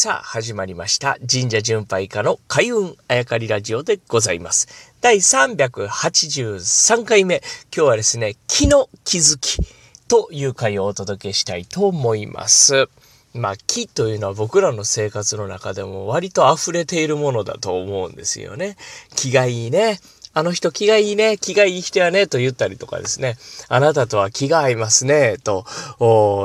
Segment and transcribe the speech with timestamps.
[0.00, 1.18] さあ、始まりました。
[1.28, 4.94] 神社巡拝家の開運あやかりラジオでございます。
[5.00, 7.42] 第383回目。
[7.76, 9.58] 今日はですね、気の気づき
[10.06, 12.88] という回をお届けしたいと思います。
[13.34, 18.76] まあ、気というのは僕らの生活の中でも割と溢れているものだと思うんですよね。
[19.16, 19.98] 気がいいね。
[20.34, 23.36] あの人気がいいね、気がいい人やね、と言ったりとかですね、
[23.68, 25.64] あなたとは気が合いますね、と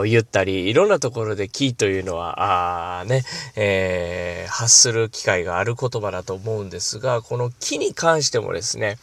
[0.05, 3.23] 言ったり、いろんなところで気というのは、あね、
[3.55, 8.97] えー、発する機会がある言葉だと思うんですが、この気に関してもですね、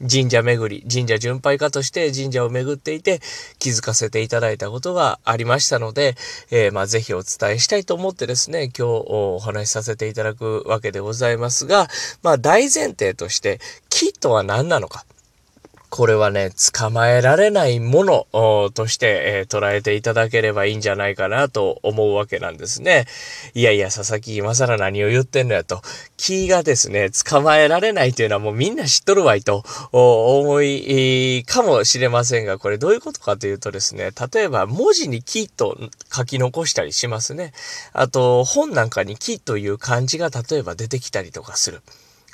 [0.00, 3.20] 神社巡り、神社巡拝家として神社を巡っていて
[3.58, 6.14] 気づかせていただいたことがありましたので、
[6.50, 11.88] えー、まあぜひお伝えしたいと思ってですね、今日お話しさせていただくわけでございますが、
[12.22, 15.04] まあ大前提として木とは何なのか。
[15.90, 23.06] これはね、捕まえられないものとして、えー、捉えていただければいいんじゃないかなと思うわけなんですね。
[23.54, 25.80] いやいや、佐々木今更何を言ってんのやと。
[26.16, 35.78] 木がですね、捕まえられないというのはもうみんな知っとるわいと思いかもしれませんが、これどういうことかというとですね、例えば文字に木と
[36.14, 37.52] 書き残したりしますね。
[37.92, 41.80] あと、本なんかに木という漢字が例えば出てきたりとかする。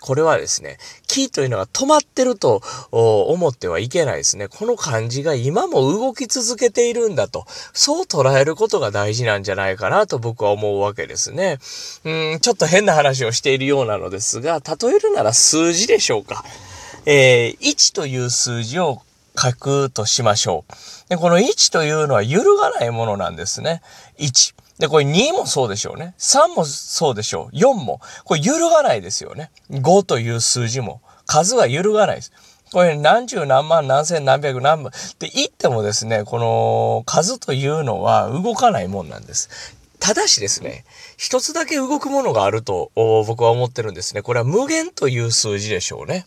[0.05, 2.61] これはですね、キーというのが止まってると
[2.91, 4.49] 思ってはいけないですね。
[4.49, 11.59] この漢字が今も動き続けているんだと、そう捉えることが大事なんじゃないかなと僕は思うわけですね。
[12.05, 16.45] うん、ちょっと変な話をしているようなのですが、例えるなら数字でしょうか。
[17.07, 19.01] えー、1という数字を
[19.39, 21.09] 書くとしましょう。
[21.09, 23.81] で、この1というのは揺るがないものなんですね。
[24.19, 24.55] 1。
[24.79, 26.15] で、これ2もそうでしょうね。
[26.19, 27.57] 3もそうでしょう。
[27.57, 28.01] 4も。
[28.25, 29.51] これ揺るがないですよね。
[29.71, 31.01] 5という数字も。
[31.27, 32.33] 数は揺るがないです。
[32.73, 39.49] これ何十何万何千何百何万って言ってもですね、この数というのは動かないもんなんです。
[40.01, 40.85] ただしですね、
[41.17, 44.23] 一つだけ動くものがあると僕は思ってるんですね。
[44.23, 46.27] これは無限という数字でしょうね。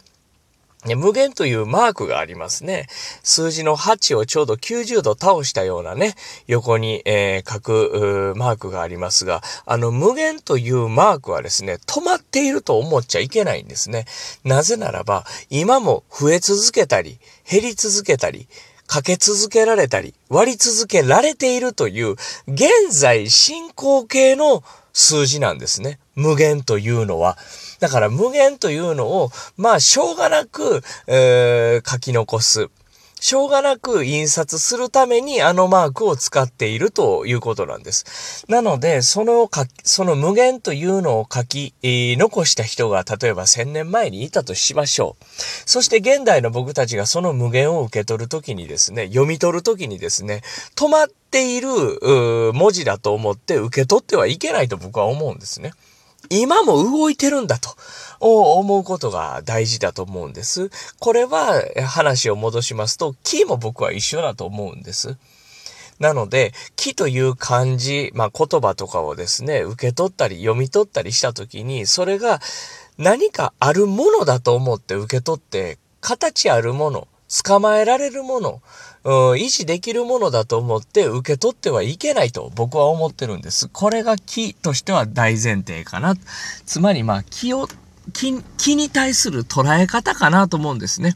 [0.96, 2.88] 無限というマークがありますね。
[3.24, 6.16] 数字の8をちょうど90度倒したようなね、
[6.46, 14.06] 横に、えー、書くマークがありますが、あの無限というマークはですね、止まっていると思っちゃいけないんですね。
[14.44, 18.48] なぜならば、今も増え続けたり、減り続けたり、
[18.86, 22.12] かけ続けられたり、割り続けられているという、
[22.48, 24.64] 現在進行形の
[25.00, 26.00] 数字なんですね。
[26.16, 27.38] 無限というのは。
[27.80, 32.72] だから無限というのを、まあ、しょうがなく、えー、書き残す。
[33.28, 38.46] しょうがなく印刷するためにあのマークを使っているということなんです。
[38.48, 45.26] なので、その書き、その無限というのを書き、えー、残した人が例えば1000年前にいたとしましょう。
[45.66, 50.42] そして現代の僕たちがその無限を受け取るときにですね、読み取るときにですね、
[50.78, 51.68] 止まっている
[52.54, 55.74] 文字だと思って受け取ってはいけないと僕は思うんですね。
[56.30, 57.76] 今も動いてるんだと
[58.20, 60.70] 思うことが大事だと思うんです。
[61.00, 65.18] これは話を戻しますと、木も僕は一緒だと思うんです。
[66.00, 72.40] なので、木という漢字、まあ、言葉とかをですね、受け取ったり読み取ったりしたときに、それが
[72.98, 77.08] 何かあるものだと思って受け取って、形あるもの、
[77.44, 78.62] 捕まえられるもの、
[79.04, 83.70] うん維持できるものだと思って受け取ってはいけないと僕は思ってるんです。
[83.70, 86.16] これが気としては大前提かな。
[86.66, 87.70] つまりまあ気を、
[88.12, 91.16] 気気に対する捉え方かなと思うんですね。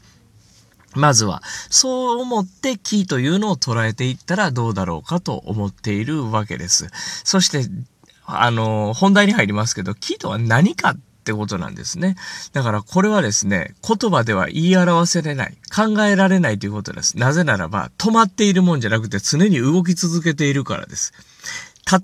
[0.94, 6.88] まずは、そう思って気というのを捉えていったらどうだろうかと思っているわけです。
[7.24, 7.66] そして、
[8.24, 12.16] あの、本題に入りますけど、気とは何かってことなんですね。
[12.52, 17.16] だからこれはですね、言葉では言い表せれない、考えられないということです。
[17.16, 21.12] なぜならば、止まっているもんじゃなくて常に動き続けているからです。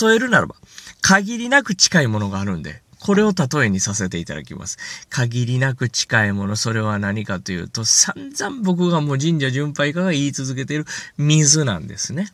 [0.01, 0.55] 例えるならば、
[1.01, 4.79] 限りなく近いものがあるんで、これを例えにさせていただきます。
[5.09, 10.87] 限りなく近いもの、それは何かというと、散々僕がもう神社巡拝家が言い続けている
[11.17, 12.29] 水なんですね。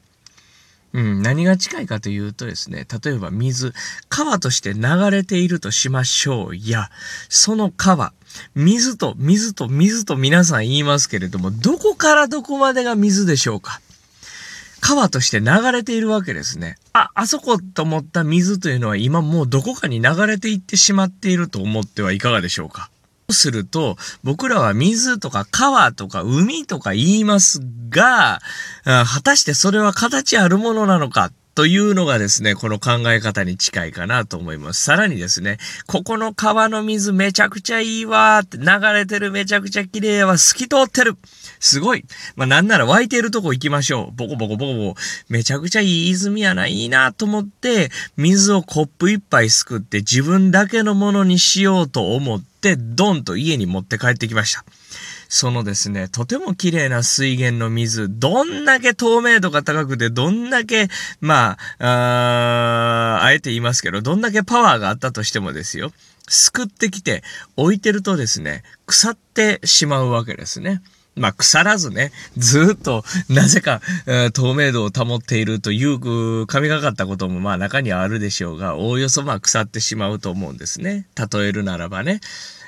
[0.95, 3.75] うん、何が近いかというとですね、例えば水、
[4.09, 4.81] 川として流
[5.11, 6.89] れているとしましょうや、
[7.29, 8.13] その川、
[8.55, 13.81] 水と水と水と皆さん言いますけれども、どこからどこまでが水でしょうか？
[14.81, 16.77] 川として流れているわけですね。
[16.93, 22.91] あ、あそこと思った水というのは今もうどこかに流れていってしまっていると思ってはいかがでしょうか？
[23.31, 28.41] すると、僕らは水とか川とか海とか言いますが、
[28.85, 34.83] 果たしてそれは形あるものなのかというのがですね、この考え方に近いかなと思います。
[34.83, 41.17] さらにですね、ここの川の水めちゃくちゃいいわーって流れてるめちゃくちゃ綺麗は透き通ってる
[41.61, 42.05] すごい
[42.37, 54.65] まあなんなら湧いてるとこ行きましょうボコボコボコボコめちゃくちゃいい泉やな、いいなと思って、水をコップ一杯すくって自分だけのものにしようと思って、ドンと家に持って帰ってきました。
[55.29, 60.89] そのですね、とても綺麗な水源の水、どんだけ透明度が高くて、どんだけ、
[61.21, 65.93] まあ、ああえて言いますけど、どんだけパワーがあったとしてもですよ、
[66.29, 67.23] すくってきて
[67.57, 70.83] 置いてるとですね、腐ってしまうわけですね。
[71.17, 81.07] まあ、腐らずね、ずっと、なぜか、え、透明度を保っているという、神がかったことも、まあ、中にはあるでしょうが、おおよそ、まあ、腐ってしまうと思うんですね。
[81.33, 82.21] 例えるならばね。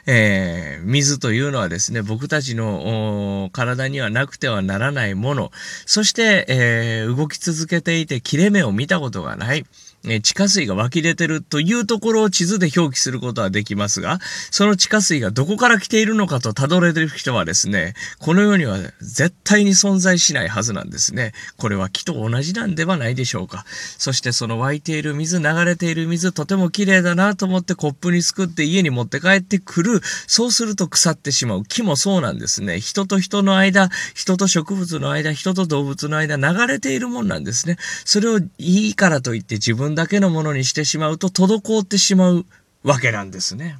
[0.06, 5.50] えー、水というのはですね、僕たちの体にはなくてはならないもの、
[5.84, 9.66] そして、えー、動き続けていて切れ目を見たことがない。
[10.08, 14.19] え地下水が湧き出てるというところを地図で表記することはできますが、
[14.50, 21.32] その地下水がどこから来ているのかと辿れる人はですね、この世には絶対に存在しないはずなんですね。
[21.56, 23.64] これは木と同じなんではないでしょうか。
[23.99, 30.00] そしてその湧いている水、流れている水、とても綺麗だなと思ってコップにすくって家に持って帰ってくる。
[30.26, 31.64] そうすると腐ってしまう。
[31.64, 32.81] 木もそうなんですね。
[32.81, 37.76] 人と人の間、人と植物の間、人と動物の間、流れているもんなんですね。
[38.05, 42.44] それをいいからといって自分だけのものにしてしまうと滞ってしまう
[42.84, 43.78] わけなんですね。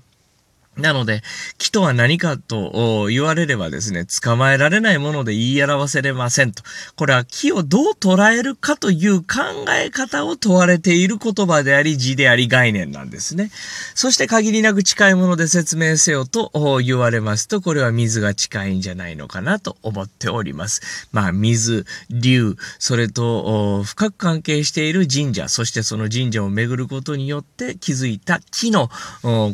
[0.77, 1.23] なので、
[1.59, 6.63] 木とは何かと言われればですね、捕まえられないもので言い表せれませんと。
[6.97, 9.27] これは木をどう捉えるかという考
[9.71, 13.51] え方を問われている言葉であり、字であり、概念なんですね。
[13.95, 16.53] そして限りなく近いもので説明せよと
[16.85, 21.09] 言われますと、これは水が近いんじゃないのかなと思っております。
[21.11, 28.91] まあ、水、竜、それと深く関係している神社、そしてその神社を巡ることによって気づいた木の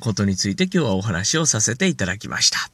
[0.00, 2.71] ことについて今日はお話話をさせていただきました。